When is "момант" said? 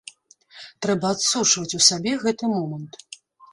2.57-2.93